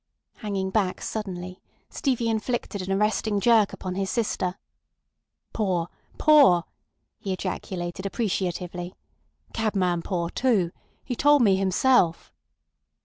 [0.37, 4.57] Hanging back suddenly, Stevie inflicted an arresting jerk upon his sister.
[5.53, 5.89] "Poor!
[6.17, 6.63] Poor!"
[7.19, 8.95] he ejaculated appreciatively.
[9.53, 10.71] "Cabman poor too.
[11.05, 12.33] He told me himself."